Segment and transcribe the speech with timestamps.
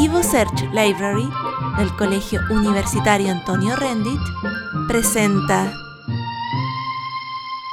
[0.00, 1.28] Ivo Search Library
[1.76, 4.20] del Colegio Universitario Antonio Rendit
[4.86, 5.74] presenta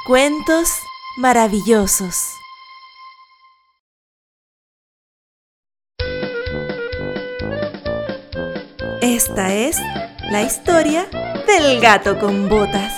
[0.08, 0.68] Cuentos
[1.18, 2.32] maravillosos.
[9.00, 9.78] Esta es
[10.32, 11.06] la historia
[11.46, 12.92] del gato con botas.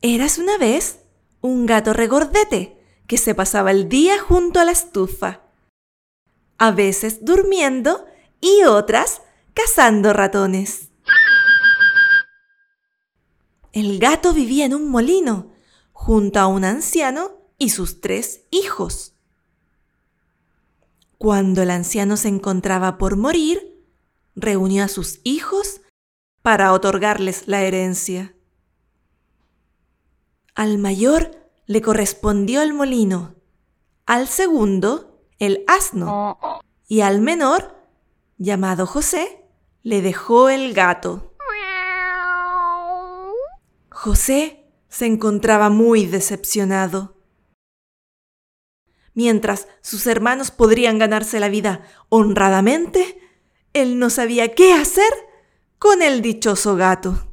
[0.00, 0.98] Eras una vez
[1.40, 5.42] un gato regordete que se pasaba el día junto a la estufa,
[6.58, 8.06] a veces durmiendo
[8.40, 9.22] y otras
[9.54, 10.88] cazando ratones.
[13.72, 15.52] El gato vivía en un molino
[15.92, 19.14] junto a un anciano y sus tres hijos.
[21.16, 23.80] Cuando el anciano se encontraba por morir,
[24.34, 25.80] reunió a sus hijos
[26.42, 28.34] para otorgarles la herencia.
[30.54, 31.41] Al mayor
[31.72, 33.34] le correspondió el molino,
[34.04, 36.38] al segundo el asno
[36.86, 37.74] y al menor,
[38.36, 39.46] llamado José,
[39.82, 41.34] le dejó el gato.
[43.90, 47.16] José se encontraba muy decepcionado.
[49.14, 53.18] Mientras sus hermanos podrían ganarse la vida honradamente,
[53.72, 55.10] él no sabía qué hacer
[55.78, 57.32] con el dichoso gato.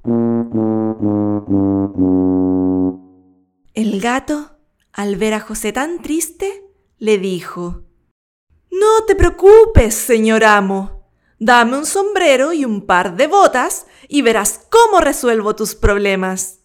[3.82, 4.58] El gato,
[4.92, 6.66] al ver a José tan triste,
[6.98, 7.86] le dijo,
[8.70, 11.10] No te preocupes, señor amo.
[11.40, 16.60] Dame un sombrero y un par de botas y verás cómo resuelvo tus problemas.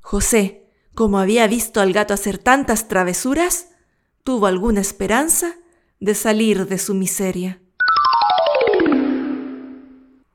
[0.00, 3.68] José, como había visto al gato hacer tantas travesuras,
[4.24, 5.54] tuvo alguna esperanza
[6.00, 7.62] de salir de su miseria.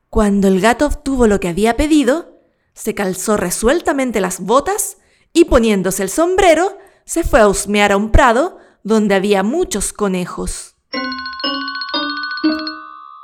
[0.10, 2.35] Cuando el gato obtuvo lo que había pedido,
[2.76, 4.98] se calzó resueltamente las botas
[5.34, 10.76] y poniéndose el sombrero, se fue a husmear a un prado donde había muchos conejos.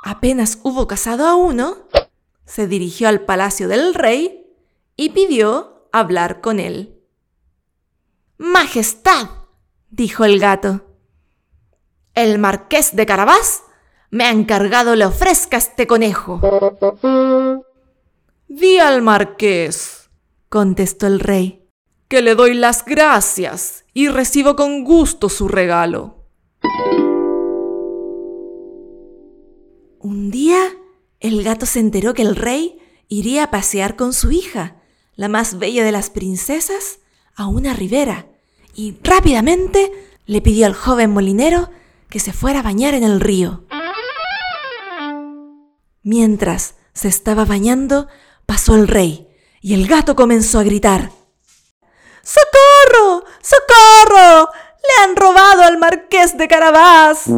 [0.04, 1.76] Apenas hubo cazado a uno,
[2.44, 4.46] se dirigió al palacio del rey
[4.96, 6.98] y pidió hablar con él.
[8.38, 9.28] Majestad,
[9.90, 10.80] dijo el gato,
[12.14, 13.62] el marqués de Carabás
[14.10, 16.40] me ha encargado le ofrezca este conejo.
[18.54, 20.10] Di al marqués,
[20.50, 21.66] contestó el rey,
[22.08, 26.26] que le doy las gracias y recibo con gusto su regalo.
[29.98, 30.68] Un día,
[31.20, 34.76] el gato se enteró que el rey iría a pasear con su hija,
[35.14, 36.98] la más bella de las princesas,
[37.34, 38.26] a una ribera,
[38.74, 39.90] y rápidamente
[40.26, 41.70] le pidió al joven molinero
[42.10, 43.64] que se fuera a bañar en el río.
[46.02, 48.08] Mientras se estaba bañando,
[48.52, 49.26] pasó el rey
[49.62, 51.10] y el gato comenzó a gritar.
[52.22, 53.24] ¡Socorro!
[53.40, 54.50] ¡Socorro!
[54.52, 57.28] ¡Le han robado al marqués de Carabás!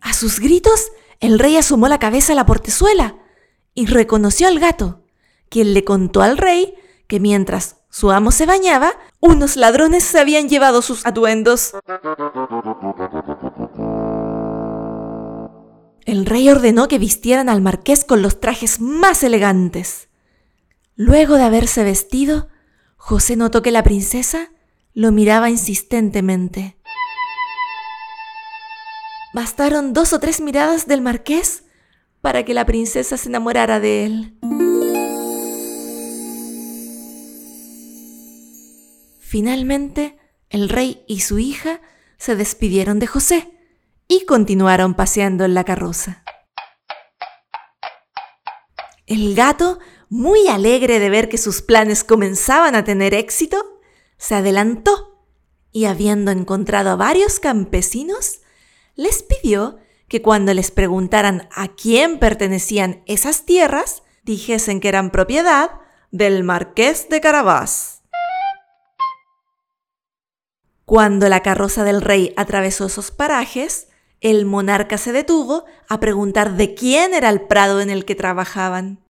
[0.00, 3.16] A sus gritos, el rey asomó la cabeza a la portezuela
[3.74, 5.02] y reconoció al gato,
[5.48, 6.76] quien le contó al rey
[7.08, 11.72] que mientras su amo se bañaba, unos ladrones se habían llevado sus atuendos.
[16.04, 20.08] El rey ordenó que vistieran al marqués con los trajes más elegantes.
[20.96, 22.48] Luego de haberse vestido,
[22.96, 24.50] José notó que la princesa
[24.94, 26.76] lo miraba insistentemente.
[29.32, 31.64] Bastaron dos o tres miradas del marqués
[32.20, 34.34] para que la princesa se enamorara de él.
[39.20, 40.18] Finalmente,
[40.50, 41.80] el rey y su hija
[42.18, 43.52] se despidieron de José
[44.08, 46.22] y continuaron paseando en la carroza.
[49.06, 53.80] El gato, muy alegre de ver que sus planes comenzaban a tener éxito,
[54.16, 55.26] se adelantó
[55.72, 58.40] y habiendo encontrado a varios campesinos,
[58.94, 65.70] les pidió que cuando les preguntaran a quién pertenecían esas tierras, dijesen que eran propiedad
[66.10, 68.02] del marqués de Carabás.
[70.84, 73.88] Cuando la carroza del rey atravesó esos parajes,
[74.22, 79.04] el monarca se detuvo a preguntar de quién era el prado en el que trabajaban.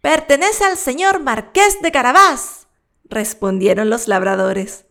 [0.00, 2.66] Pertenece al señor marqués de Carabás,
[3.04, 4.84] respondieron los labradores.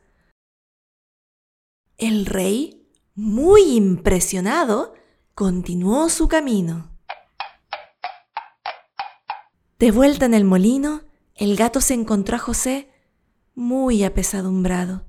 [1.98, 4.94] El rey, muy impresionado,
[5.34, 6.92] continuó su camino.
[9.80, 11.04] De vuelta en el molino,
[11.36, 12.90] el gato se encontró a José
[13.54, 15.06] muy apesadumbrado.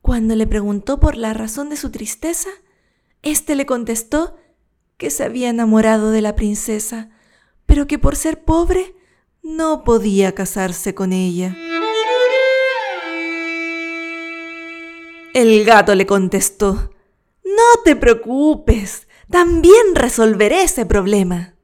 [0.00, 2.50] Cuando le preguntó por la razón de su tristeza,
[3.22, 4.36] este le contestó
[4.96, 7.10] que se había enamorado de la princesa,
[7.66, 8.94] pero que por ser pobre
[9.42, 11.56] no podía casarse con ella.
[15.32, 16.90] El gato le contestó,
[17.44, 21.54] No te preocupes, también resolveré ese problema.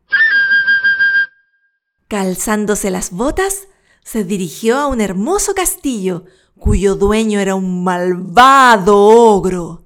[2.08, 3.66] Calzándose las botas,
[4.04, 6.24] se dirigió a un hermoso castillo
[6.56, 9.85] cuyo dueño era un malvado ogro.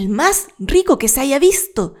[0.00, 1.94] El más rico que se haya visto,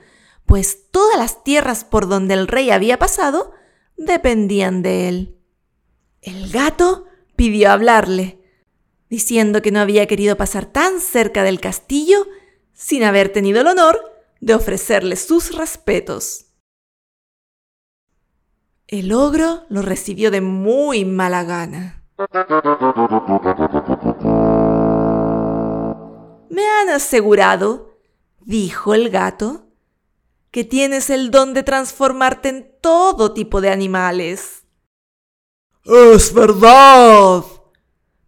[0.46, 3.52] pues todas las tierras por donde el rey había pasado
[3.98, 5.38] dependían de él.
[6.22, 7.04] El gato
[7.36, 8.40] pidió hablarle,
[9.10, 12.26] diciendo que no había querido pasar tan cerca del castillo
[12.72, 14.00] sin haber tenido el honor
[14.40, 16.46] de ofrecerle sus respetos.
[18.86, 22.02] El ogro lo recibió de muy mala gana.
[26.48, 27.89] Me han asegurado,
[28.50, 29.68] dijo el gato,
[30.50, 34.64] que tienes el don de transformarte en todo tipo de animales.
[35.84, 37.44] Es verdad,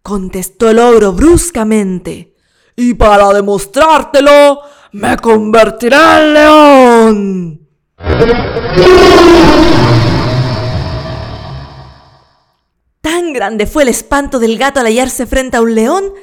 [0.01, 2.37] contestó el ogro bruscamente.
[2.77, 4.61] Y para demostrártelo,
[4.93, 7.67] me convertiré en león.
[13.01, 16.13] Tan grande fue el espanto del gato al hallarse frente a un león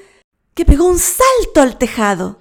[0.55, 2.39] que pegó un salto al tejado.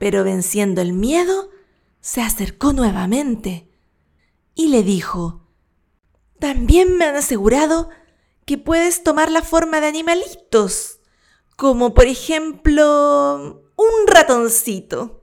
[0.00, 1.50] Pero venciendo el miedo,
[2.00, 3.68] se acercó nuevamente
[4.54, 5.46] y le dijo,
[6.38, 7.90] también me han asegurado
[8.46, 11.00] que puedes tomar la forma de animalitos,
[11.54, 15.22] como por ejemplo un ratoncito.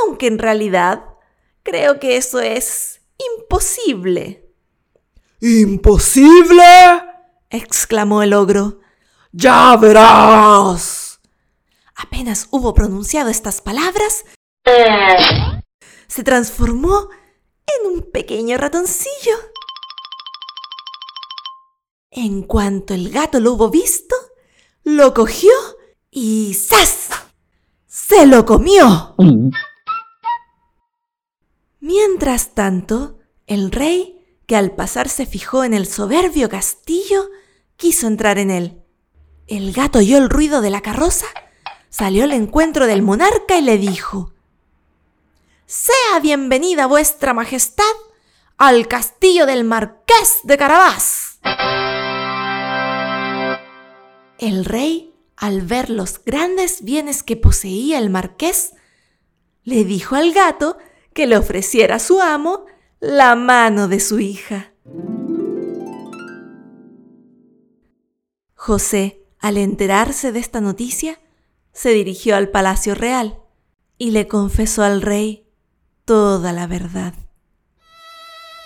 [0.00, 1.04] Aunque en realidad
[1.62, 3.02] creo que eso es
[3.36, 4.50] imposible.
[5.42, 6.64] ¿Imposible?
[7.50, 8.80] exclamó el ogro.
[9.30, 11.07] Ya verás.
[11.98, 14.24] Apenas hubo pronunciado estas palabras,
[16.06, 17.08] se transformó
[17.66, 19.34] en un pequeño ratoncillo.
[22.10, 24.14] En cuanto el gato lo hubo visto,
[24.84, 25.50] lo cogió
[26.10, 27.08] y ¡zas!
[27.86, 29.16] ¡Se lo comió!
[31.80, 37.28] Mientras tanto, el rey que al pasar se fijó en el soberbio castillo,
[37.76, 38.84] quiso entrar en él.
[39.48, 41.26] El gato oyó el ruido de la carroza,
[41.90, 44.32] salió al encuentro del monarca y le dijo,
[45.66, 47.84] Sea bienvenida vuestra majestad
[48.56, 51.38] al castillo del marqués de Carabás.
[54.38, 58.74] El rey, al ver los grandes bienes que poseía el marqués,
[59.64, 60.78] le dijo al gato
[61.12, 62.66] que le ofreciera a su amo
[63.00, 64.72] la mano de su hija.
[68.54, 71.18] José, al enterarse de esta noticia,
[71.78, 73.38] se dirigió al palacio real
[73.98, 75.46] y le confesó al rey
[76.04, 77.14] toda la verdad.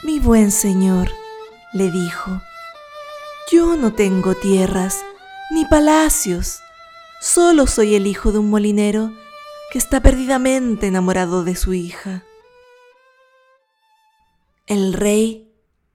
[0.02, 1.10] Mi buen señor,
[1.74, 2.40] le dijo,
[3.50, 5.04] yo no tengo tierras
[5.50, 6.60] ni palacios,
[7.20, 9.12] solo soy el hijo de un molinero
[9.70, 12.24] que está perdidamente enamorado de su hija.
[14.66, 15.52] El rey,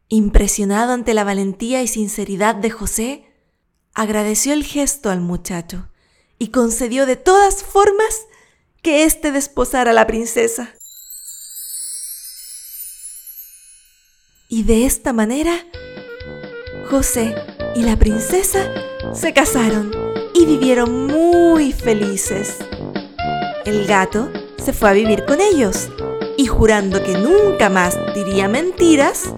[0.08, 3.34] impresionado ante la valentía y sinceridad de José,
[3.96, 5.90] agradeció el gesto al muchacho
[6.40, 8.28] y concedió de todas formas
[8.82, 10.74] que éste desposara a la princesa.
[14.50, 15.66] Y de esta manera,
[16.90, 17.36] José
[17.76, 18.72] y la princesa
[19.14, 19.92] se casaron
[20.34, 22.58] y vivieron muy felices.
[23.66, 24.32] El gato
[24.64, 25.90] se fue a vivir con ellos
[26.38, 29.34] y jurando que nunca más diría mentiras,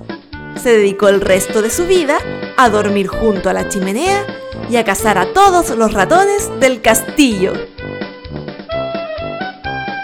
[0.62, 2.20] se dedicó el resto de su vida
[2.58, 4.39] a dormir junto a la chimenea
[4.70, 7.54] y a cazar a todos los ratones del castillo.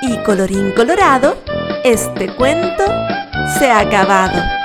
[0.01, 1.37] Y colorín colorado,
[1.83, 2.83] este cuento
[3.59, 4.64] se ha acabado.